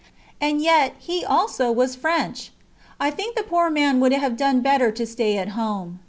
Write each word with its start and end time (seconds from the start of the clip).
and 0.41 0.63
yet 0.63 0.95
he 0.97 1.23
also 1.23 1.71
was 1.71 1.95
French. 1.95 2.51
I 2.99 3.11
think 3.11 3.35
the 3.35 3.43
poor 3.43 3.69
man 3.69 3.99
would 3.99 4.11
have 4.13 4.35
done 4.35 4.61
better 4.61 4.91
to 4.91 5.05
stay 5.05 5.37
at 5.37 5.49
home. 5.49 5.99